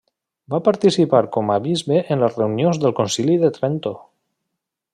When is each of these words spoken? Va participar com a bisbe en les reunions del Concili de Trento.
Va 0.53 0.59
participar 0.67 1.19
com 1.35 1.51
a 1.55 1.57
bisbe 1.67 1.99
en 2.15 2.23
les 2.23 2.39
reunions 2.39 2.81
del 2.85 2.97
Concili 3.01 3.37
de 3.45 3.53
Trento. 3.59 3.93